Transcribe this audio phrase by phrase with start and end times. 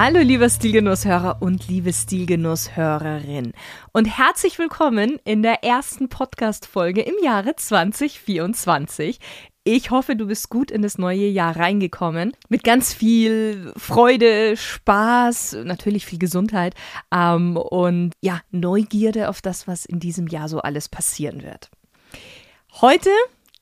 [0.00, 3.52] Hallo lieber Stilgenusshörer und liebe Stilgenusshörerin
[3.90, 9.18] und herzlich willkommen in der ersten Podcast-Folge im Jahre 2024.
[9.64, 12.30] Ich hoffe, du bist gut in das neue Jahr reingekommen.
[12.48, 16.76] Mit ganz viel Freude, Spaß, natürlich viel Gesundheit
[17.12, 21.70] ähm, und ja, Neugierde auf das, was in diesem Jahr so alles passieren wird.
[22.80, 23.10] Heute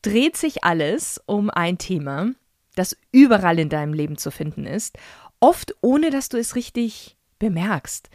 [0.03, 2.33] dreht sich alles um ein Thema,
[2.75, 4.99] das überall in deinem Leben zu finden ist
[5.41, 8.11] oft ohne dass du es richtig bemerkst.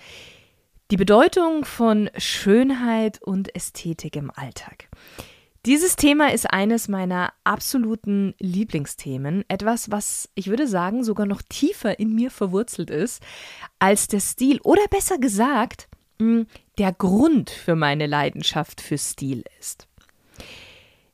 [0.92, 4.90] Die Bedeutung von Schönheit und Ästhetik im Alltag.
[5.66, 12.00] Dieses Thema ist eines meiner absoluten Lieblingsthemen, etwas, was ich würde sagen sogar noch tiefer
[12.00, 13.22] in mir verwurzelt ist
[13.78, 15.88] als der Stil oder besser gesagt,
[16.20, 16.48] hm,
[16.80, 19.88] der Grund für meine Leidenschaft für Stil ist.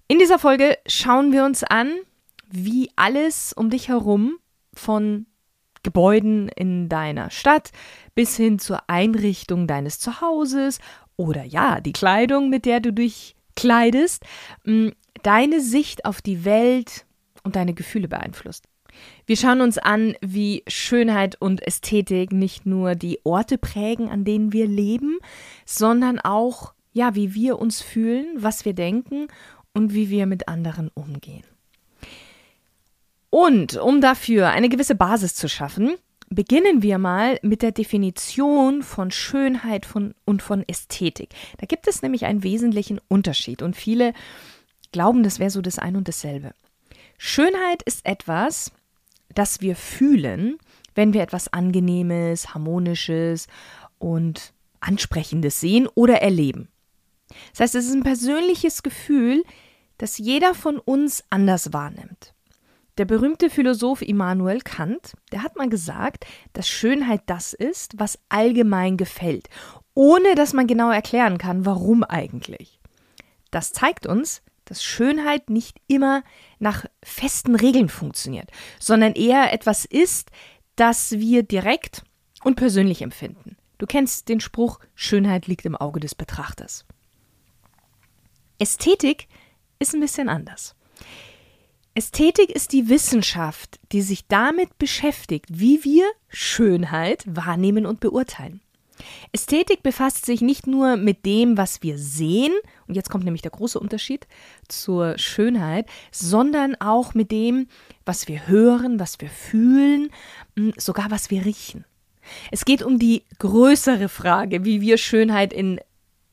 [0.07, 1.93] In dieser Folge schauen wir uns an,
[2.49, 4.37] wie alles um dich herum
[4.73, 5.25] von
[5.87, 7.71] Gebäuden in deiner Stadt
[8.13, 10.79] bis hin zur Einrichtung deines Zuhauses
[11.15, 14.25] oder ja, die Kleidung, mit der du dich kleidest,
[14.65, 14.89] mm,
[15.23, 17.05] deine Sicht auf die Welt
[17.43, 18.65] und deine Gefühle beeinflusst.
[19.25, 24.51] Wir schauen uns an, wie Schönheit und Ästhetik nicht nur die Orte prägen, an denen
[24.51, 25.19] wir leben,
[25.65, 29.27] sondern auch, ja, wie wir uns fühlen, was wir denken
[29.73, 31.45] und wie wir mit anderen umgehen.
[33.29, 35.95] Und um dafür eine gewisse Basis zu schaffen,
[36.29, 41.29] beginnen wir mal mit der Definition von Schönheit von, und von Ästhetik.
[41.57, 44.13] Da gibt es nämlich einen wesentlichen Unterschied und viele
[44.91, 46.53] glauben, das wäre so das ein und dasselbe.
[47.17, 48.71] Schönheit ist etwas,
[49.33, 50.57] das wir fühlen,
[50.95, 53.47] wenn wir etwas Angenehmes, Harmonisches
[53.99, 56.69] und Ansprechendes sehen oder erleben.
[57.51, 59.43] Das heißt, es ist ein persönliches Gefühl,
[59.97, 62.33] das jeder von uns anders wahrnimmt.
[62.97, 68.97] Der berühmte Philosoph Immanuel Kant, der hat mal gesagt, dass Schönheit das ist, was allgemein
[68.97, 69.49] gefällt,
[69.93, 72.79] ohne dass man genau erklären kann, warum eigentlich.
[73.51, 76.23] Das zeigt uns, dass Schönheit nicht immer
[76.59, 78.49] nach festen Regeln funktioniert,
[78.79, 80.31] sondern eher etwas ist,
[80.75, 82.03] das wir direkt
[82.43, 83.57] und persönlich empfinden.
[83.77, 86.85] Du kennst den Spruch, Schönheit liegt im Auge des Betrachters.
[88.57, 89.27] Ästhetik
[89.77, 90.76] ist ein bisschen anders.
[91.97, 98.61] Ästhetik ist die Wissenschaft, die sich damit beschäftigt, wie wir Schönheit wahrnehmen und beurteilen.
[99.31, 102.53] Ästhetik befasst sich nicht nur mit dem, was wir sehen,
[102.87, 104.27] und jetzt kommt nämlich der große Unterschied
[104.67, 107.67] zur Schönheit, sondern auch mit dem,
[108.05, 110.11] was wir hören, was wir fühlen,
[110.77, 111.83] sogar was wir riechen.
[112.51, 115.79] Es geht um die größere Frage, wie wir Schönheit in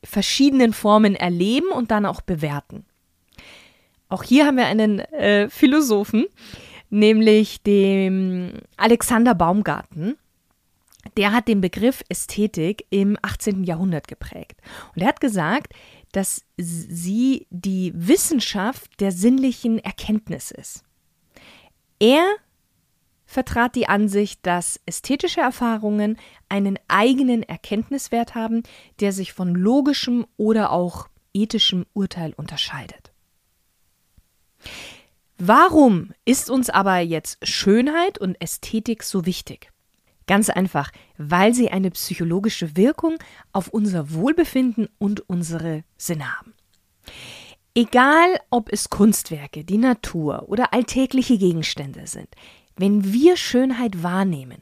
[0.03, 2.85] verschiedenen Formen erleben und dann auch bewerten.
[4.15, 6.27] Auch hier haben wir einen äh, Philosophen,
[6.89, 10.15] nämlich dem Alexander Baumgarten.
[11.17, 13.65] Der hat den Begriff Ästhetik im 18.
[13.65, 14.61] Jahrhundert geprägt.
[14.95, 15.73] Und er hat gesagt,
[16.13, 20.85] dass sie die Wissenschaft der sinnlichen Erkenntnis ist.
[21.99, 22.23] Er
[23.25, 26.17] vertrat die Ansicht, dass ästhetische Erfahrungen
[26.47, 28.63] einen eigenen Erkenntniswert haben,
[29.01, 33.11] der sich von logischem oder auch ethischem Urteil unterscheidet.
[35.37, 39.71] Warum ist uns aber jetzt Schönheit und Ästhetik so wichtig?
[40.27, 43.17] Ganz einfach, weil sie eine psychologische Wirkung
[43.51, 46.53] auf unser Wohlbefinden und unsere Sinne haben.
[47.75, 52.29] Egal, ob es Kunstwerke, die Natur oder alltägliche Gegenstände sind,
[52.77, 54.61] wenn wir Schönheit wahrnehmen,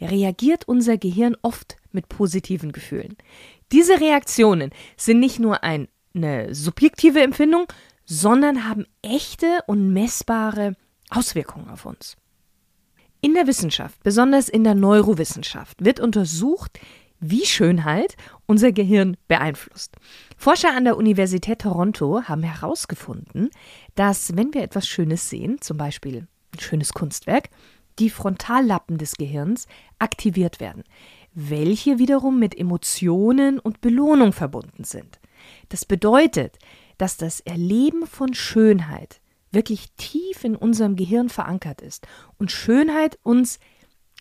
[0.00, 3.16] reagiert unser Gehirn oft mit positiven Gefühlen.
[3.72, 7.66] Diese Reaktionen sind nicht nur eine subjektive Empfindung,
[8.12, 10.76] sondern haben echte und messbare
[11.08, 12.16] Auswirkungen auf uns.
[13.22, 16.78] In der Wissenschaft, besonders in der Neurowissenschaft, wird untersucht,
[17.20, 19.96] wie Schönheit unser Gehirn beeinflusst.
[20.36, 23.48] Forscher an der Universität Toronto haben herausgefunden,
[23.94, 27.48] dass wenn wir etwas Schönes sehen, zum Beispiel ein schönes Kunstwerk,
[27.98, 29.66] die Frontallappen des Gehirns
[29.98, 30.84] aktiviert werden,
[31.32, 35.18] welche wiederum mit Emotionen und Belohnung verbunden sind.
[35.70, 36.58] Das bedeutet,
[37.02, 39.20] dass das Erleben von Schönheit
[39.50, 42.06] wirklich tief in unserem Gehirn verankert ist
[42.38, 43.58] und Schönheit uns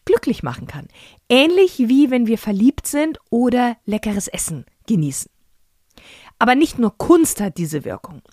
[0.05, 0.87] glücklich machen kann.
[1.29, 5.29] Ähnlich wie wenn wir verliebt sind oder leckeres Essen genießen.
[6.39, 8.23] Aber nicht nur Kunst hat diese Wirkung.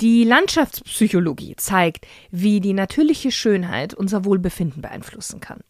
[0.00, 5.60] Die Landschaftspsychologie zeigt, wie die natürliche Schönheit unser Wohlbefinden beeinflussen kann.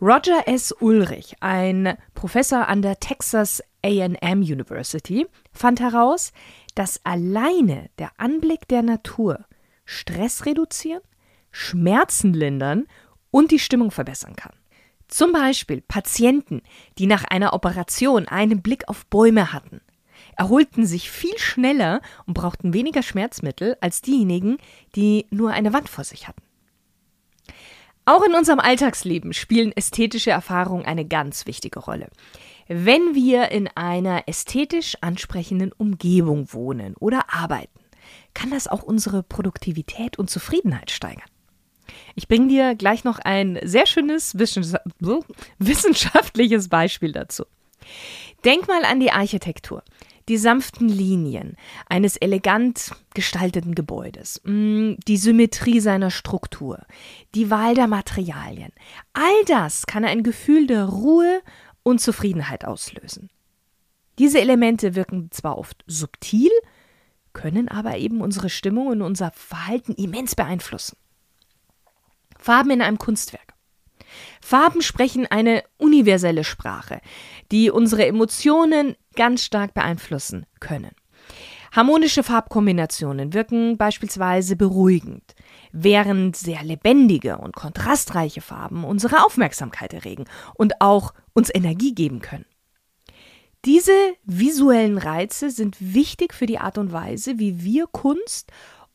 [0.00, 0.72] Roger S.
[0.80, 6.32] Ulrich, ein Professor an der Texas AM University, fand heraus,
[6.76, 9.44] dass alleine der Anblick der Natur
[9.84, 11.02] Stress reduzieren,
[11.50, 12.86] Schmerzen lindern
[13.32, 14.52] und die Stimmung verbessern kann.
[15.08, 16.62] Zum Beispiel Patienten,
[16.98, 19.80] die nach einer Operation einen Blick auf Bäume hatten,
[20.36, 24.58] erholten sich viel schneller und brauchten weniger Schmerzmittel als diejenigen,
[24.94, 26.42] die nur eine Wand vor sich hatten.
[28.04, 32.08] Auch in unserem Alltagsleben spielen ästhetische Erfahrungen eine ganz wichtige Rolle.
[32.68, 37.80] Wenn wir in einer ästhetisch ansprechenden Umgebung wohnen oder arbeiten,
[38.34, 41.24] kann das auch unsere Produktivität und Zufriedenheit steigern.
[42.14, 47.44] Ich bringe dir gleich noch ein sehr schönes wissenschaftliches Beispiel dazu.
[48.44, 49.82] Denk mal an die Architektur,
[50.28, 51.56] die sanften Linien
[51.88, 56.84] eines elegant gestalteten Gebäudes, mm, die Symmetrie seiner Struktur,
[57.34, 58.72] die Wahl der Materialien.
[59.12, 61.40] All das kann ein Gefühl der Ruhe
[61.86, 63.30] und Zufriedenheit auslösen.
[64.18, 66.50] Diese Elemente wirken zwar oft subtil,
[67.32, 70.96] können aber eben unsere Stimmung und unser Verhalten immens beeinflussen.
[72.36, 73.54] Farben in einem Kunstwerk.
[74.40, 77.00] Farben sprechen eine universelle Sprache,
[77.52, 80.90] die unsere Emotionen ganz stark beeinflussen können.
[81.76, 85.34] Harmonische Farbkombinationen wirken beispielsweise beruhigend,
[85.72, 90.24] während sehr lebendige und kontrastreiche Farben unsere Aufmerksamkeit erregen
[90.54, 92.46] und auch uns Energie geben können.
[93.66, 93.92] Diese
[94.24, 98.50] visuellen Reize sind wichtig für die Art und Weise, wie wir Kunst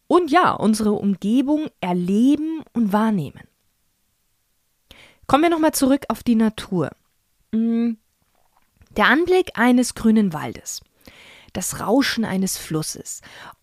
[0.07, 3.43] und ja, unsere Umgebung erleben und wahrnehmen.
[5.27, 6.89] Kommen wir nochmal zurück auf die Natur.
[7.51, 7.91] Mm,
[8.97, 10.81] der Anblick eines grünen Waldes,
[11.53, 13.21] das Rauschen eines Flusses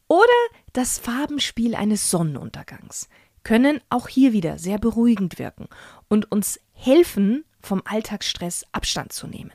[0.08, 0.26] oder
[0.72, 3.08] das Farbenspiel eines Sonnenuntergangs
[3.44, 5.68] können auch hier wieder sehr beruhigend wirken
[6.08, 9.52] und uns helfen, vom Alltagsstress Abstand zu nehmen.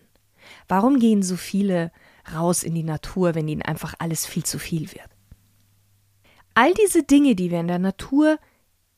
[0.67, 1.91] Warum gehen so viele
[2.33, 5.09] raus in die Natur, wenn ihnen einfach alles viel zu viel wird?
[6.53, 8.37] All diese Dinge, die wir in der Natur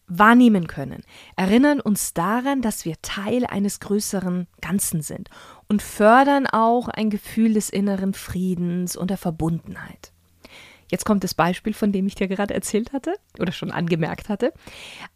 [0.07, 1.03] wahrnehmen können,
[1.35, 5.29] erinnern uns daran, dass wir Teil eines größeren Ganzen sind
[5.67, 10.11] und fördern auch ein Gefühl des inneren Friedens und der Verbundenheit.
[10.91, 14.53] Jetzt kommt das Beispiel, von dem ich dir gerade erzählt hatte oder schon angemerkt hatte.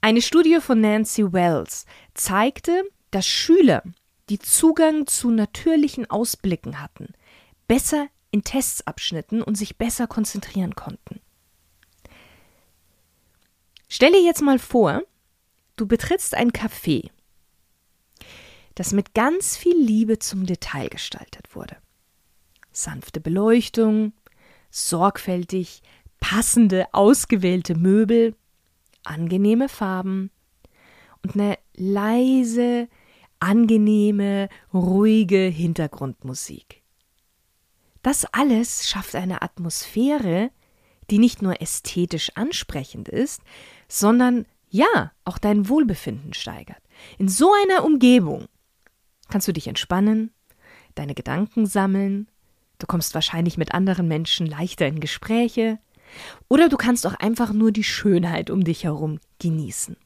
[0.02, 3.84] Eine Studie von Nancy Wells zeigte, dass Schüler,
[4.30, 7.14] die Zugang zu natürlichen Ausblicken hatten,
[7.68, 11.22] besser in Tests abschnitten und sich besser konzentrieren konnten.
[13.92, 15.02] Stell dir jetzt mal vor,
[15.76, 17.10] du betrittst ein Café,
[18.76, 21.76] das mit ganz viel Liebe zum Detail gestaltet wurde.
[22.72, 24.14] Sanfte Beleuchtung,
[24.70, 25.82] sorgfältig
[26.20, 28.36] passende, ausgewählte Möbel,
[29.04, 30.30] angenehme Farben
[31.24, 32.88] und eine leise,
[33.40, 36.84] angenehme, ruhige Hintergrundmusik.
[38.04, 40.52] Das alles schafft eine Atmosphäre,
[41.10, 43.42] die nicht nur ästhetisch ansprechend ist,
[43.90, 46.82] sondern ja, auch dein Wohlbefinden steigert.
[47.18, 48.46] In so einer Umgebung
[49.28, 50.32] kannst du dich entspannen,
[50.96, 52.30] deine Gedanken sammeln,
[52.78, 55.80] du kommst wahrscheinlich mit anderen Menschen leichter in Gespräche
[56.48, 59.98] oder du kannst auch einfach nur die Schönheit um dich herum genießen.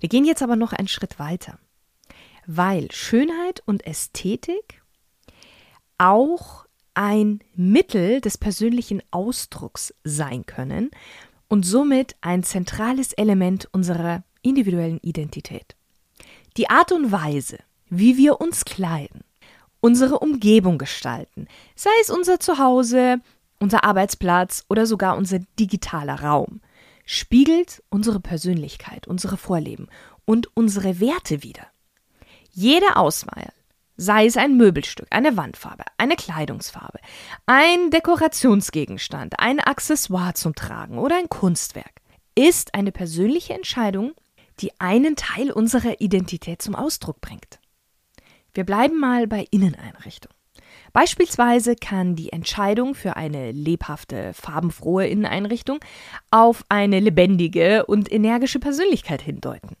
[0.00, 1.58] Wir gehen jetzt aber noch einen Schritt weiter,
[2.46, 4.82] weil Schönheit und Ästhetik
[5.98, 6.63] auch
[6.94, 10.90] ein Mittel des persönlichen Ausdrucks sein können
[11.48, 15.76] und somit ein zentrales Element unserer individuellen Identität.
[16.56, 17.58] Die Art und Weise,
[17.88, 19.22] wie wir uns kleiden,
[19.80, 23.20] unsere Umgebung gestalten, sei es unser Zuhause,
[23.60, 26.60] unser Arbeitsplatz oder sogar unser digitaler Raum,
[27.04, 29.88] spiegelt unsere Persönlichkeit, unsere Vorleben
[30.24, 31.66] und unsere Werte wider.
[32.52, 33.52] Jede Auswahl
[33.96, 36.98] sei es ein Möbelstück, eine Wandfarbe, eine Kleidungsfarbe,
[37.46, 42.00] ein Dekorationsgegenstand, ein Accessoire zum Tragen oder ein Kunstwerk,
[42.34, 44.12] ist eine persönliche Entscheidung,
[44.60, 47.60] die einen Teil unserer Identität zum Ausdruck bringt.
[48.52, 50.32] Wir bleiben mal bei Inneneinrichtung.
[50.92, 55.80] Beispielsweise kann die Entscheidung für eine lebhafte, farbenfrohe Inneneinrichtung
[56.30, 59.76] auf eine lebendige und energische Persönlichkeit hindeuten.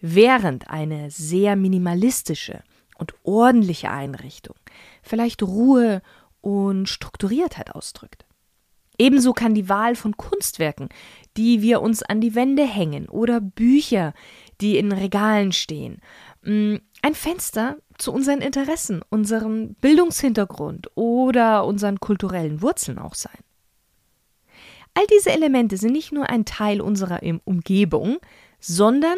[0.00, 2.62] Während eine sehr minimalistische,
[3.00, 4.54] und ordentliche Einrichtung
[5.02, 6.02] vielleicht Ruhe
[6.40, 8.24] und Strukturiertheit ausdrückt.
[8.98, 10.90] Ebenso kann die Wahl von Kunstwerken,
[11.36, 14.12] die wir uns an die Wände hängen, oder Bücher,
[14.60, 16.02] die in Regalen stehen.
[16.42, 23.38] Mm, ein Fenster zu unseren Interessen, unserem Bildungshintergrund oder unseren kulturellen Wurzeln auch sein.
[24.92, 28.18] All diese Elemente sind nicht nur ein Teil unserer Umgebung,
[28.58, 29.16] sondern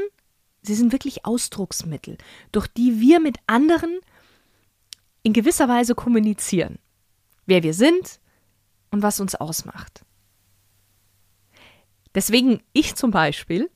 [0.62, 2.16] sie sind wirklich Ausdrucksmittel,
[2.52, 3.98] durch die wir mit anderen
[5.22, 6.78] in gewisser Weise kommunizieren,
[7.46, 8.20] wer wir sind
[8.90, 10.04] und was uns ausmacht.
[12.14, 13.70] Deswegen ich zum Beispiel,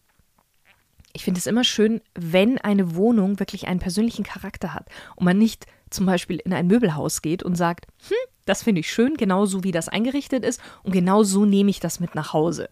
[1.12, 5.38] ich finde es immer schön, wenn eine Wohnung wirklich einen persönlichen Charakter hat und man
[5.38, 9.64] nicht zum Beispiel in ein Möbelhaus geht und sagt, hm, das finde ich schön, genauso
[9.64, 12.68] wie das eingerichtet ist und genau so nehme ich das mit nach Hause.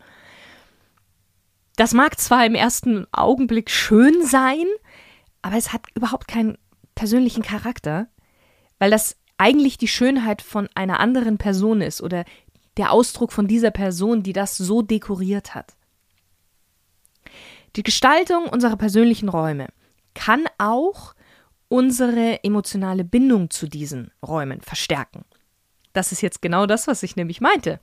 [1.77, 4.67] Das mag zwar im ersten Augenblick schön sein,
[5.43, 6.57] aber es hat überhaupt keinen
[6.95, 8.09] persönlichen Charakter,
[8.79, 12.25] weil das eigentlich die Schönheit von einer anderen Person ist oder
[12.77, 15.75] der Ausdruck von dieser Person, die das so dekoriert hat.
[17.77, 19.69] Die Gestaltung unserer persönlichen Räume
[20.15, 21.15] kann auch
[21.69, 25.25] unsere emotionale Bindung zu diesen Räumen verstärken.
[25.93, 27.81] Das ist jetzt genau das, was ich nämlich meinte.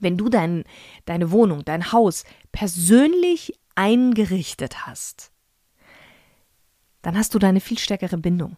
[0.00, 0.64] Wenn du dein,
[1.04, 5.30] deine Wohnung, dein Haus persönlich eingerichtet hast,
[7.02, 8.56] dann hast du da eine viel stärkere Bindung.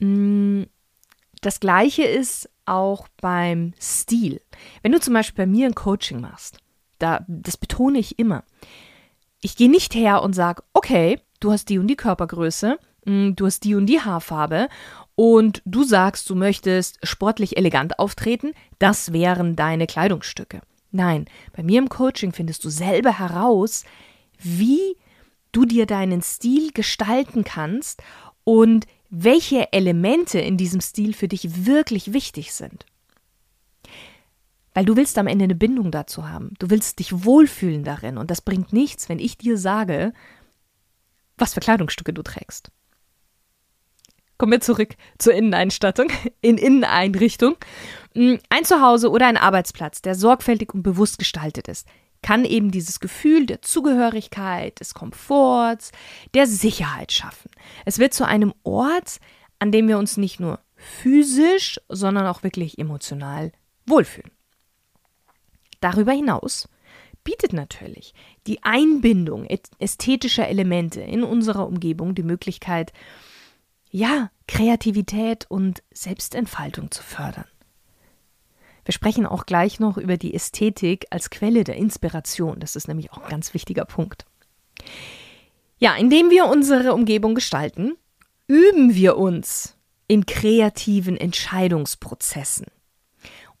[0.00, 0.64] Mm,
[1.40, 4.40] das gleiche ist auch beim Stil.
[4.82, 6.58] Wenn du zum Beispiel bei mir ein Coaching machst,
[6.98, 8.44] da, das betone ich immer.
[9.40, 13.46] Ich gehe nicht her und sage, okay, du hast die und die Körpergröße, mm, du
[13.46, 14.68] hast die und die Haarfarbe
[15.18, 20.60] und du sagst, du möchtest sportlich elegant auftreten, das wären deine Kleidungsstücke.
[20.92, 21.24] Nein,
[21.56, 23.82] bei mir im Coaching findest du selber heraus,
[24.38, 24.94] wie
[25.50, 28.00] du dir deinen Stil gestalten kannst
[28.44, 32.86] und welche Elemente in diesem Stil für dich wirklich wichtig sind.
[34.72, 36.54] Weil du willst am Ende eine Bindung dazu haben.
[36.60, 38.18] Du willst dich wohlfühlen darin.
[38.18, 40.12] Und das bringt nichts, wenn ich dir sage,
[41.36, 42.70] was für Kleidungsstücke du trägst.
[44.38, 46.08] Kommen wir zurück zur Inneneinstattung,
[46.40, 47.56] in Inneneinrichtung.
[48.14, 51.86] Hm, ein Zuhause oder ein Arbeitsplatz, der sorgfältig und bewusst gestaltet ist,
[52.22, 55.92] kann eben dieses Gefühl der Zugehörigkeit, des Komforts,
[56.34, 57.50] der Sicherheit schaffen.
[57.84, 59.18] Es wird zu einem Ort,
[59.58, 63.52] an dem wir uns nicht nur physisch, sondern auch wirklich emotional
[63.86, 64.30] wohlfühlen.
[65.80, 66.68] Darüber hinaus
[67.24, 68.14] bietet natürlich
[68.46, 69.46] die Einbindung
[69.78, 72.92] ästhetischer Elemente in unserer Umgebung die Möglichkeit,
[73.90, 77.46] ja, Kreativität und Selbstentfaltung zu fördern.
[78.84, 82.58] Wir sprechen auch gleich noch über die Ästhetik als Quelle der Inspiration.
[82.58, 84.24] Das ist nämlich auch ein ganz wichtiger Punkt.
[85.78, 87.96] Ja, indem wir unsere Umgebung gestalten,
[88.46, 89.76] üben wir uns
[90.06, 92.66] in kreativen Entscheidungsprozessen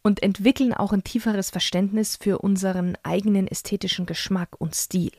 [0.02, 5.12] und entwickeln auch ein tieferes Verständnis für unseren eigenen ästhetischen Geschmack und Stil.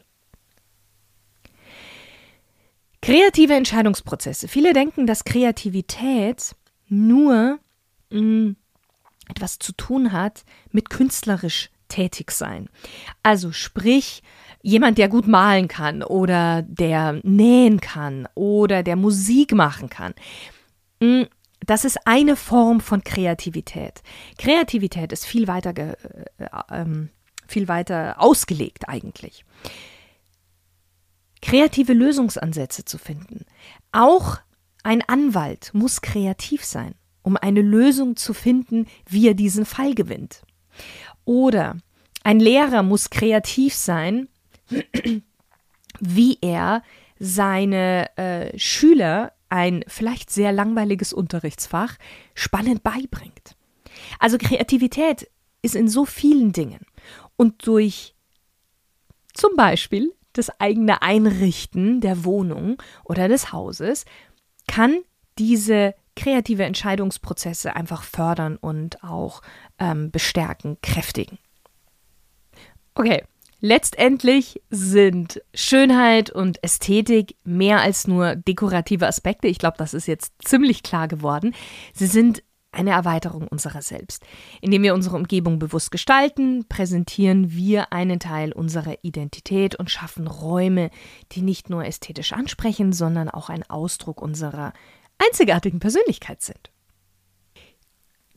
[3.01, 4.48] Kreative Entscheidungsprozesse.
[4.48, 6.56] Viele denken, dass Kreativität
[6.88, 7.60] nur
[8.10, 8.56] mh, mm,
[9.29, 12.70] etwas zu tun hat mit künstlerisch tätig sein.
[13.24, 14.24] Also sprich,
[14.62, 20.13] jemand, der gut malen kann oder der nähen kann oder der Musik machen kann.
[21.00, 21.24] Mm,
[21.65, 24.01] das ist eine Form von Kreativität.
[24.38, 25.94] Kreativität ist viel weiter, äh,
[26.39, 26.86] äh,
[27.48, 29.46] viel weiter ausgelegt eigentlich.
[31.41, 33.46] Kreative Lösungsansätze zu finden.
[33.91, 34.38] Auch
[34.84, 40.41] ein Anwalt muss kreativ sein um eine Lösung zu finden, wie er diesen Fall gewinnt.
[41.25, 41.77] Oder
[42.24, 44.27] ein Lehrer muss kreativ sein,
[46.00, 46.84] wie er
[47.19, 51.98] seine äh, Schüler ein vielleicht sehr langweiliges Unterrichtsfach
[52.34, 53.55] spannend beibringt.
[54.19, 55.29] Also Kreativität
[55.62, 56.86] ist in so vielen Dingen.
[57.36, 58.15] Und durch
[59.34, 64.05] zum Beispiel das eigene Einrichten der Wohnung oder des Hauses
[64.67, 65.00] kann
[65.38, 69.41] diese kreative Entscheidungsprozesse einfach fördern und auch
[69.79, 71.39] ähm, bestärken, kräftigen.
[72.93, 73.24] Okay,
[73.62, 79.48] letztendlich sind Schönheit und Ästhetik mehr als nur dekorative Aspekte.
[79.48, 81.55] Ich glaube, das ist jetzt ziemlich klar geworden.
[81.93, 84.23] Sie sind eine Erweiterung unserer selbst.
[84.61, 90.91] Indem wir unsere Umgebung bewusst gestalten, präsentieren wir einen Teil unserer Identität und schaffen Räume,
[91.31, 94.73] die nicht nur ästhetisch ansprechen, sondern auch ein Ausdruck unserer
[95.17, 96.71] einzigartigen Persönlichkeit sind.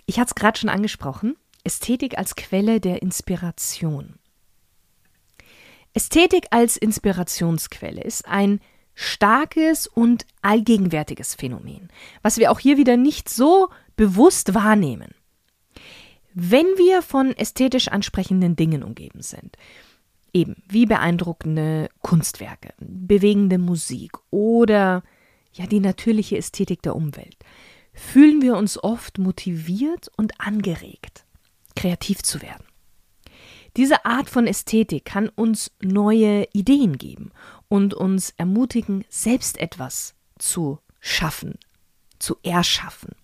[0.06, 4.18] Ich hatte es gerade schon angesprochen, Ästhetik als Quelle der Inspiration.
[5.94, 8.60] Ästhetik als Inspirationsquelle ist ein
[8.94, 11.88] starkes und allgegenwärtiges Phänomen,
[12.22, 15.14] was wir auch hier wieder nicht so bewusst wahrnehmen.
[16.34, 19.56] Wenn wir von ästhetisch ansprechenden Dingen umgeben sind,
[20.34, 25.02] Eben, wie beeindruckende Kunstwerke, bewegende Musik oder
[25.52, 27.37] ja die natürliche Ästhetik der Umwelt,
[27.92, 31.26] fühlen wir uns oft motiviert und angeregt,
[31.76, 32.64] kreativ zu werden.
[33.76, 37.30] Diese Art von Ästhetik kann uns neue Ideen geben
[37.68, 41.58] und uns ermutigen, selbst etwas zu schaffen,
[42.18, 43.14] zu erschaffen.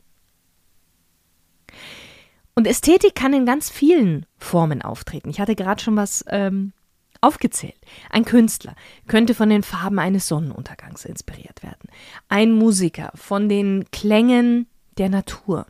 [2.59, 5.31] Und Ästhetik kann in ganz vielen Formen auftreten.
[5.31, 6.73] Ich hatte gerade schon was ähm,
[7.21, 7.77] aufgezählt.
[8.11, 8.75] Ein Künstler
[9.07, 11.89] könnte von den Farben eines Sonnenuntergangs inspiriert werden.
[12.29, 14.67] Ein Musiker von den Klängen
[14.99, 15.69] der Natur.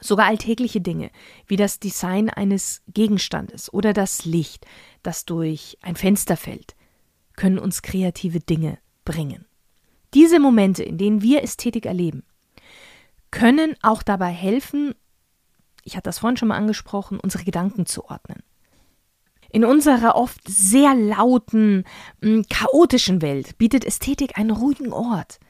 [0.00, 1.12] Sogar alltägliche Dinge
[1.46, 4.66] wie das Design eines Gegenstandes oder das Licht,
[5.04, 6.74] das durch ein Fenster fällt,
[7.36, 9.46] können uns kreative Dinge bringen.
[10.12, 12.24] Diese Momente, in denen wir Ästhetik erleben,
[13.30, 14.96] können auch dabei helfen,
[15.82, 18.42] ich hatte das vorhin schon mal angesprochen, unsere Gedanken zu ordnen.
[19.50, 21.84] In unserer oft sehr lauten,
[22.22, 25.40] hm, chaotischen Welt bietet Ästhetik einen ruhigen Ort.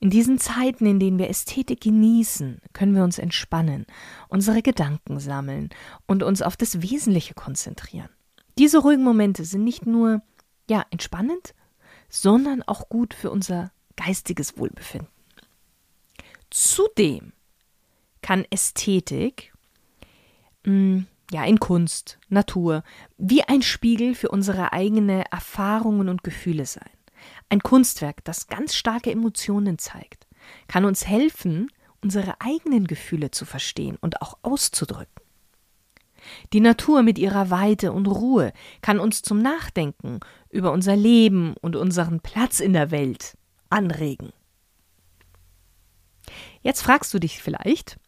[0.00, 3.86] In diesen Zeiten, in denen wir Ästhetik genießen, können wir uns entspannen,
[4.28, 5.70] unsere Gedanken sammeln
[6.06, 8.10] und uns auf das Wesentliche konzentrieren.
[8.58, 10.20] Diese ruhigen Momente sind nicht nur
[10.68, 11.54] ja, entspannend,
[12.08, 15.08] sondern auch gut für unser geistiges Wohlbefinden.
[16.50, 17.32] Zudem
[18.20, 19.53] kann Ästhetik
[20.64, 22.82] hm, ja, in Kunst, Natur,
[23.16, 26.90] wie ein Spiegel für unsere eigenen Erfahrungen und Gefühle sein.
[27.48, 30.26] Ein Kunstwerk, das ganz starke Emotionen zeigt,
[30.68, 31.70] kann uns helfen,
[32.02, 35.24] unsere eigenen Gefühle zu verstehen und auch auszudrücken.
[36.52, 41.76] Die Natur mit ihrer Weite und Ruhe kann uns zum Nachdenken über unser Leben und
[41.76, 43.36] unseren Platz in der Welt
[43.70, 44.32] anregen.
[46.62, 47.98] Jetzt fragst du dich vielleicht,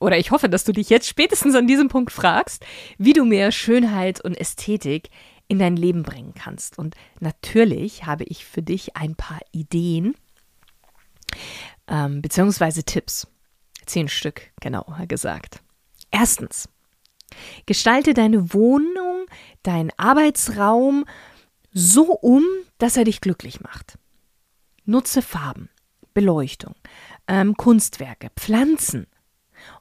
[0.00, 2.64] oder ich hoffe, dass du dich jetzt spätestens an diesem Punkt fragst,
[2.98, 5.10] wie du mehr Schönheit und Ästhetik
[5.48, 6.78] in dein Leben bringen kannst.
[6.78, 10.14] Und natürlich habe ich für dich ein paar Ideen
[11.88, 13.26] ähm, beziehungsweise Tipps.
[13.86, 15.62] Zehn Stück, genauer gesagt.
[16.10, 16.68] Erstens,
[17.66, 19.26] gestalte deine Wohnung,
[19.62, 21.04] deinen Arbeitsraum
[21.72, 22.44] so um,
[22.78, 23.98] dass er dich glücklich macht.
[24.84, 25.68] Nutze Farben,
[26.14, 26.74] Beleuchtung,
[27.28, 29.06] ähm, Kunstwerke, Pflanzen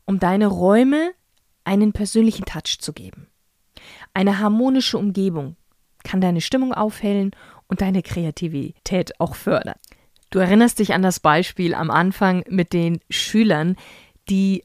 [0.06, 1.12] um deine Räume
[1.64, 3.28] einen persönlichen Touch zu geben.
[4.14, 5.56] Eine harmonische Umgebung
[6.04, 7.32] kann deine Stimmung aufhellen
[7.68, 9.76] und deine Kreativität auch fördern.
[10.30, 13.76] Du erinnerst dich an das Beispiel am Anfang mit den Schülern,
[14.30, 14.64] die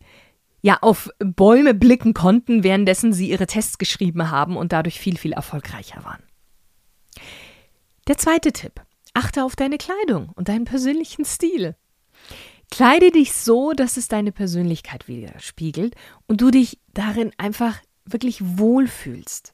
[0.62, 5.32] ja auf Bäume blicken konnten, währenddessen sie ihre Tests geschrieben haben und dadurch viel, viel
[5.32, 6.22] erfolgreicher waren.
[8.08, 8.82] Der zweite Tipp.
[9.14, 11.74] Achte auf deine Kleidung und deinen persönlichen Stil.
[12.70, 15.94] Kleide dich so, dass es deine Persönlichkeit widerspiegelt
[16.26, 19.52] und du dich darin einfach wirklich wohlfühlst.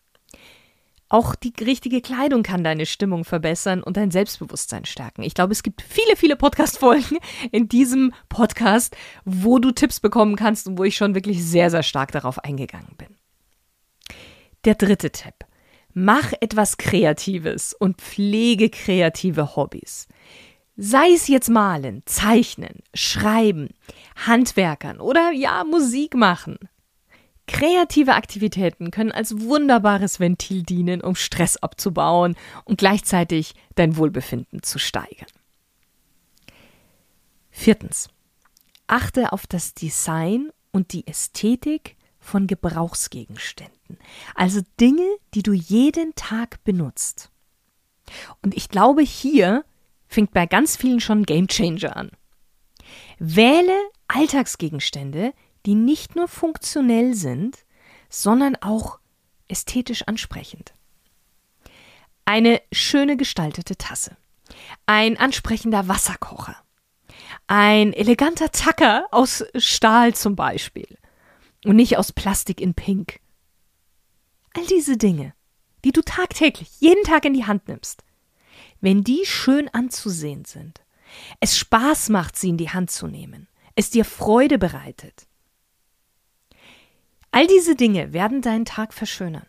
[1.08, 5.22] Auch die richtige Kleidung kann deine Stimmung verbessern und dein Selbstbewusstsein stärken.
[5.22, 7.18] Ich glaube, es gibt viele, viele Podcast-Folgen
[7.52, 11.84] in diesem Podcast, wo du Tipps bekommen kannst und wo ich schon wirklich sehr, sehr
[11.84, 13.16] stark darauf eingegangen bin.
[14.64, 15.34] Der dritte Tipp.
[15.94, 20.08] Mach etwas Kreatives und pflege kreative Hobbys.
[20.76, 23.70] Sei es jetzt malen, zeichnen, schreiben,
[24.26, 26.58] Handwerkern oder ja, Musik machen.
[27.46, 34.78] Kreative Aktivitäten können als wunderbares Ventil dienen, um Stress abzubauen und gleichzeitig dein Wohlbefinden zu
[34.78, 35.30] steigern.
[37.50, 38.08] Viertens.
[38.86, 43.98] Achte auf das Design und die Ästhetik von Gebrauchsgegenständen,
[44.34, 47.30] also Dinge, die du jeden Tag benutzt.
[48.42, 49.64] Und ich glaube, hier
[50.08, 52.10] fängt bei ganz vielen schon Gamechanger an.
[53.18, 53.76] Wähle
[54.08, 55.32] Alltagsgegenstände,
[55.64, 57.58] die nicht nur funktionell sind,
[58.08, 58.98] sondern auch
[59.48, 60.74] ästhetisch ansprechend.
[62.24, 64.16] Eine schöne gestaltete Tasse,
[64.86, 66.56] ein ansprechender Wasserkocher,
[67.46, 70.98] ein eleganter Tacker aus Stahl zum Beispiel
[71.64, 73.20] und nicht aus Plastik in Pink.
[74.54, 75.34] All diese Dinge,
[75.84, 78.02] die du tagtäglich, jeden Tag in die Hand nimmst,
[78.80, 80.80] wenn die schön anzusehen sind,
[81.40, 85.26] es Spaß macht, sie in die Hand zu nehmen, es dir Freude bereitet.
[87.30, 89.46] All diese Dinge werden deinen Tag verschönern.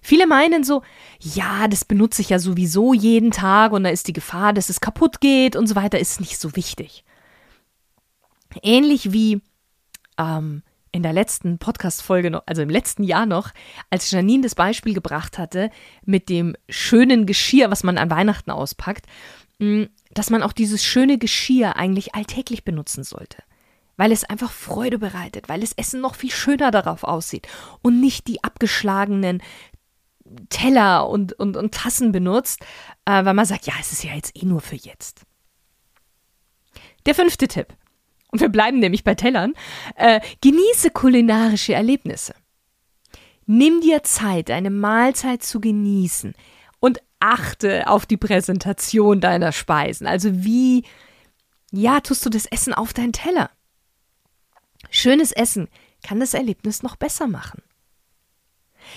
[0.00, 0.82] Viele meinen so,
[1.20, 4.80] ja, das benutze ich ja sowieso jeden Tag und da ist die Gefahr, dass es
[4.80, 7.04] kaputt geht und so weiter, ist nicht so wichtig.
[8.62, 9.40] Ähnlich wie
[10.18, 10.62] ähm,
[10.94, 13.50] in der letzten Podcast-Folge, also im letzten Jahr noch,
[13.90, 15.70] als Janine das Beispiel gebracht hatte
[16.04, 19.06] mit dem schönen Geschirr, was man an Weihnachten auspackt,
[19.58, 23.38] mm, dass man auch dieses schöne Geschirr eigentlich alltäglich benutzen sollte.
[23.96, 27.48] Weil es einfach Freude bereitet, weil das Essen noch viel schöner darauf aussieht
[27.82, 29.42] und nicht die abgeschlagenen
[30.48, 32.60] Teller und, und, und Tassen benutzt,
[33.04, 35.22] äh, weil man sagt, ja, es ist ja jetzt eh nur für jetzt.
[37.04, 37.74] Der fünfte Tipp.
[38.34, 39.54] Und wir bleiben nämlich bei Tellern.
[39.94, 42.34] Äh, genieße kulinarische Erlebnisse.
[43.46, 46.34] Nimm dir Zeit, eine Mahlzeit zu genießen
[46.80, 50.08] und achte auf die Präsentation deiner Speisen.
[50.08, 50.82] Also wie,
[51.70, 53.50] ja, tust du das Essen auf deinen Teller?
[54.90, 55.68] Schönes Essen
[56.02, 57.62] kann das Erlebnis noch besser machen.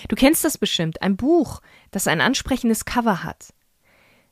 [0.08, 1.60] Du kennst das bestimmt, ein Buch,
[1.92, 3.54] das ein ansprechendes Cover hat,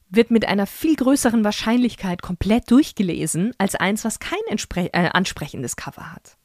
[0.08, 6.12] wird mit einer viel größeren Wahrscheinlichkeit komplett durchgelesen als eins, was kein äh, ansprechendes Cover
[6.12, 6.36] hat.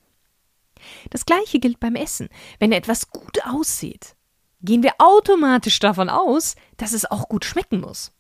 [1.10, 2.30] Das gleiche gilt beim Essen.
[2.60, 4.16] Wenn etwas gut aussieht,
[4.62, 8.12] gehen wir automatisch davon aus, dass es auch gut schmecken muss.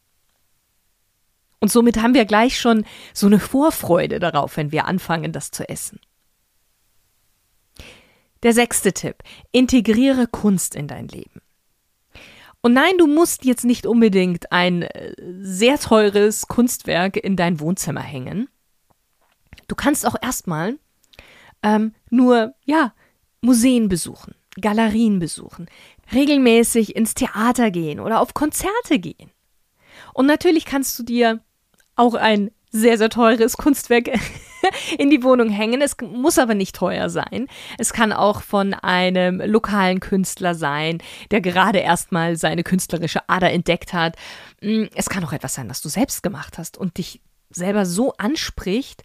[1.59, 5.67] Und somit haben wir gleich schon so eine Vorfreude darauf, wenn wir anfangen, das zu
[5.69, 5.99] essen.
[8.41, 9.23] Der sechste Tipp.
[9.51, 11.40] Integriere Kunst in dein Leben.
[12.61, 18.01] Und nein, du musst jetzt nicht unbedingt ein äh, sehr teures Kunstwerk in dein Wohnzimmer
[18.01, 18.49] hängen.
[19.67, 20.77] Du kannst auch erstmal
[21.63, 22.93] ähm, nur, ja,
[23.41, 25.67] Museen besuchen, Galerien besuchen,
[26.13, 29.31] regelmäßig ins Theater gehen oder auf Konzerte gehen.
[30.13, 31.39] Und natürlich kannst du dir
[31.95, 34.09] auch ein sehr, sehr teures Kunstwerk
[34.97, 35.81] in die Wohnung hängen.
[35.81, 37.47] Es muss aber nicht teuer sein.
[37.77, 40.99] Es kann auch von einem lokalen Künstler sein,
[41.31, 44.15] der gerade erstmal seine künstlerische Ader entdeckt hat.
[44.61, 48.13] Mm, es kann auch etwas sein, was du selbst gemacht hast und dich selber so
[48.13, 49.03] anspricht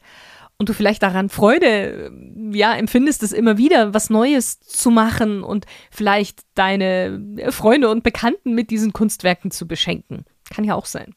[0.58, 2.10] und du vielleicht daran Freude
[2.52, 8.54] ja empfindest es immer wieder was Neues zu machen und vielleicht deine Freunde und Bekannten
[8.54, 10.24] mit diesen Kunstwerken zu beschenken.
[10.50, 11.14] Kann ja auch sein.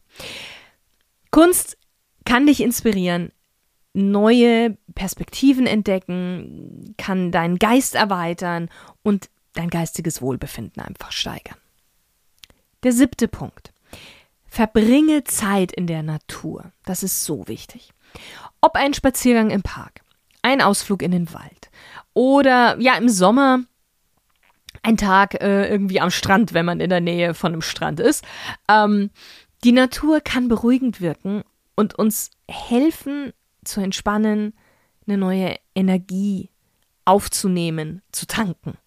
[1.32, 1.78] Kunst
[2.25, 3.32] kann dich inspirieren,
[3.99, 8.69] neue Perspektiven entdecken, kann deinen Geist erweitern
[9.03, 11.57] und dein geistiges Wohlbefinden einfach steigern.
[12.83, 13.73] Der siebte Punkt.
[14.45, 16.71] Verbringe Zeit in der Natur.
[16.85, 17.91] Das ist so wichtig.
[18.62, 20.01] Ob ein Spaziergang im Park,
[20.41, 21.69] ein Ausflug in den Wald
[22.13, 23.59] oder ja im Sommer
[24.81, 28.23] ein Tag äh, irgendwie am Strand, wenn man in der Nähe von einem Strand ist.
[28.69, 29.12] Ähm,
[29.63, 31.43] die Natur kann beruhigend wirken
[31.75, 33.33] und uns helfen
[33.69, 34.53] zu entspannen,
[35.08, 36.49] eine neue Energie
[37.05, 38.77] aufzunehmen, zu tanken.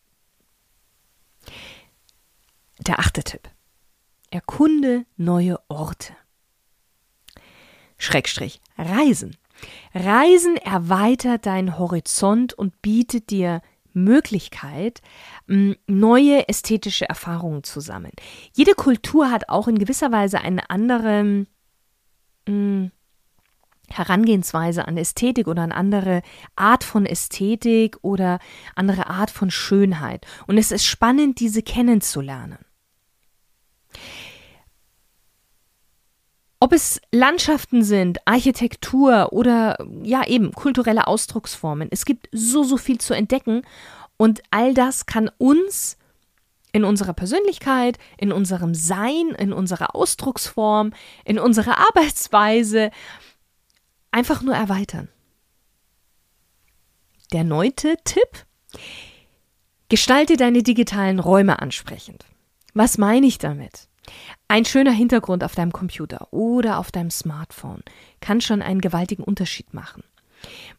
[2.78, 3.48] Der achte Tipp.
[4.30, 6.14] Erkunde neue Orte.
[7.98, 9.36] Schrägstrich Reisen.
[9.94, 15.02] Reisen erweitert deinen Horizont und bietet dir Möglichkeit,
[15.46, 18.14] neue ästhetische Erfahrungen zu sammeln.
[18.54, 21.46] Jede Kultur hat auch in gewisser Weise eine andere
[23.96, 26.22] Herangehensweise an Ästhetik oder an andere
[26.56, 28.38] Art von Ästhetik oder
[28.74, 30.26] andere Art von Schönheit.
[30.46, 32.58] Und es ist spannend, diese kennenzulernen.
[36.60, 42.98] Ob es Landschaften sind, Architektur oder ja eben kulturelle Ausdrucksformen, es gibt so, so viel
[42.98, 43.62] zu entdecken
[44.16, 45.96] und all das kann uns
[46.72, 50.92] in unserer Persönlichkeit, in unserem Sein, in unserer Ausdrucksform,
[51.24, 52.92] in unserer Arbeitsweise
[54.12, 55.08] einfach nur erweitern.
[57.32, 58.46] Der neunte Tipp.
[59.88, 62.24] Gestalte deine digitalen Räume ansprechend.
[62.72, 63.88] Was meine ich damit?
[64.48, 67.82] Ein schöner Hintergrund auf deinem Computer oder auf deinem Smartphone
[68.20, 70.02] kann schon einen gewaltigen Unterschied machen.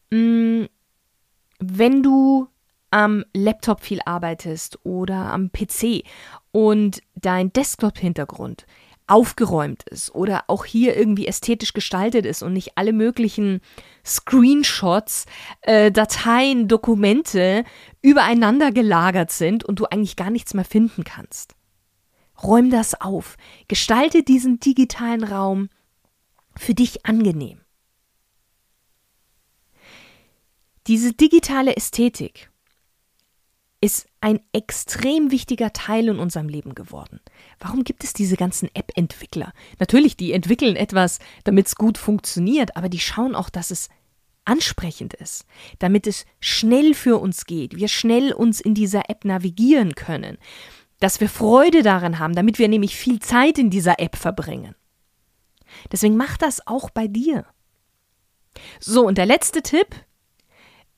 [0.10, 0.66] Mm,
[1.60, 2.48] wenn du
[2.92, 6.04] am Laptop viel arbeitest oder am PC
[6.52, 8.66] und dein Desktop-Hintergrund
[9.08, 13.62] aufgeräumt ist oder auch hier irgendwie ästhetisch gestaltet ist und nicht alle möglichen
[14.06, 15.26] Screenshots,
[15.62, 17.64] äh, Dateien, Dokumente
[18.02, 21.56] übereinander gelagert sind und du eigentlich gar nichts mehr finden kannst.
[22.42, 23.38] Räum das auf.
[23.68, 25.70] Gestalte diesen digitalen Raum
[26.56, 27.60] für dich angenehm.
[30.88, 32.50] Diese digitale Ästhetik
[33.80, 37.20] ist ein extrem wichtiger Teil in unserem Leben geworden.
[37.60, 39.52] Warum gibt es diese ganzen App-Entwickler?
[39.80, 43.90] Natürlich, die entwickeln etwas, damit es gut funktioniert, aber die schauen auch, dass es
[44.46, 45.46] ansprechend ist,
[45.80, 50.38] damit es schnell für uns geht, wir schnell uns in dieser App navigieren können,
[51.02, 54.74] dass wir Freude daran haben, damit wir nämlich viel Zeit in dieser App verbringen.
[55.92, 57.46] Deswegen mach das auch bei dir.
[58.80, 59.88] So, und der letzte Tipp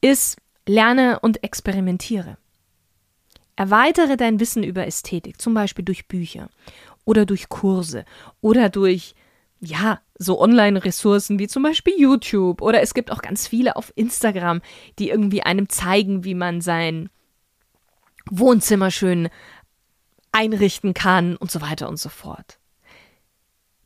[0.01, 2.37] ist, lerne und experimentiere.
[3.55, 6.49] Erweitere dein Wissen über Ästhetik, zum Beispiel durch Bücher
[7.05, 8.05] oder durch Kurse
[8.41, 9.15] oder durch,
[9.61, 14.61] ja, so Online-Ressourcen wie zum Beispiel YouTube oder es gibt auch ganz viele auf Instagram,
[14.99, 17.09] die irgendwie einem zeigen, wie man sein
[18.29, 19.29] Wohnzimmer schön
[20.31, 22.59] einrichten kann und so weiter und so fort.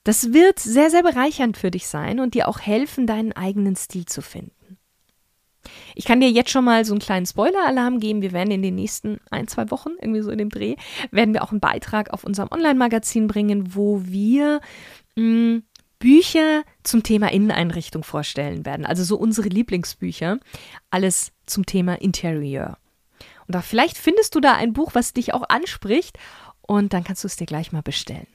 [0.03, 4.05] Das wird sehr, sehr bereichernd für dich sein und dir auch helfen, deinen eigenen Stil
[4.05, 4.58] zu finden.
[5.95, 8.21] Ich kann dir jetzt schon mal so einen kleinen Spoiler-Alarm geben.
[8.21, 10.75] Wir werden in den nächsten ein, zwei Wochen, irgendwie so in dem Dreh,
[11.11, 14.61] werden wir auch einen Beitrag auf unserem Online-Magazin bringen, wo wir
[15.15, 15.63] mh, hm,
[15.99, 18.85] Bücher zum Thema Inneneinrichtung vorstellen werden.
[18.85, 20.39] Also so unsere Lieblingsbücher.
[20.89, 22.77] Alles zum Thema Interieur.
[23.47, 26.17] Und da vielleicht findest du da ein Buch, was dich auch anspricht
[26.61, 28.27] und dann kannst du es dir gleich mal bestellen.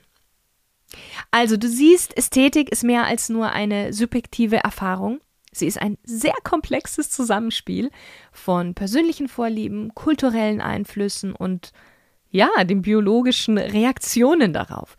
[1.30, 5.20] Also du siehst, Ästhetik ist mehr als nur eine subjektive Erfahrung.
[5.56, 7.90] Sie ist ein sehr komplexes Zusammenspiel
[8.32, 11.72] von persönlichen Vorlieben, kulturellen Einflüssen und
[12.30, 14.96] ja, den biologischen Reaktionen darauf.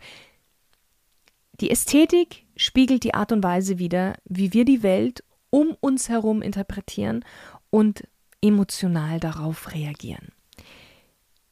[1.60, 6.42] Die Ästhetik spiegelt die Art und Weise wider, wie wir die Welt um uns herum
[6.42, 7.24] interpretieren
[7.70, 8.06] und
[8.40, 10.32] emotional darauf reagieren.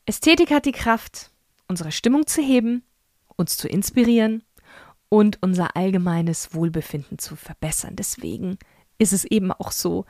[0.07, 1.31] Ästhetik hat die Kraft,
[1.69, 2.83] unsere Stimmung zu heben,
[3.37, 4.43] uns zu inspirieren
[5.09, 7.97] und unser allgemeines Wohlbefinden zu verbessern.
[7.97, 8.59] Deswegen
[9.05, 10.07] ist es eben auch so,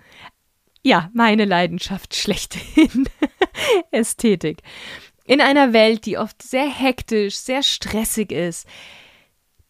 [0.82, 3.08] ja, meine Leidenschaft schlechthin.
[3.90, 4.62] Ästhetik.
[5.24, 8.66] In einer Welt, die oft sehr hektisch, sehr stressig ist,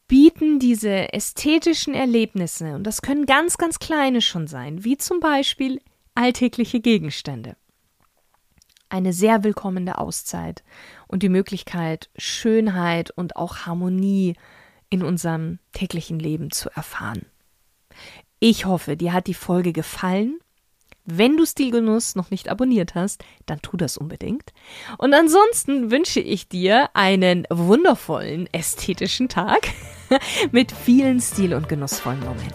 [0.09, 5.81] bieten diese ästhetischen Erlebnisse, und das können ganz, ganz kleine schon sein, wie zum Beispiel
[6.15, 7.57] alltägliche Gegenstände,
[8.89, 10.63] eine sehr willkommene Auszeit
[11.07, 14.35] und die Möglichkeit, Schönheit und auch Harmonie
[14.91, 17.27] in unserem täglichen Leben zu erfahren.
[18.47, 20.39] Ich hoffe, dir hat die Folge gefallen.
[21.07, 24.53] Wenn du Stilgenuss noch nicht abonniert hast, dann tu das unbedingt.
[24.99, 29.69] Und ansonsten wünsche ich dir einen wundervollen ästhetischen Tag
[30.53, 32.55] mit vielen stil- und genussvollen Momenten.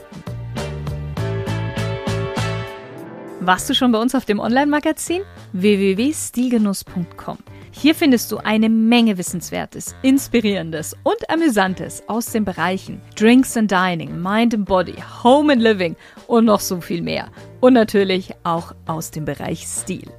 [3.40, 5.24] Warst du schon bei uns auf dem Online-Magazin?
[5.54, 7.40] www.stilgenuss.com.
[7.82, 14.22] Hier findest du eine Menge Wissenswertes, Inspirierendes und Amüsantes aus den Bereichen Drinks and Dining,
[14.22, 15.96] Mind and Body, Home and Living
[16.28, 17.32] und noch so viel mehr.
[17.62, 20.12] Und natürlich auch aus dem Bereich Stil.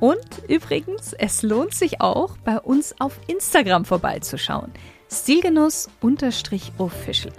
[0.00, 4.72] Und übrigens, es lohnt sich auch, bei uns auf Instagram vorbeizuschauen.
[5.08, 7.32] Stilgenuss-official.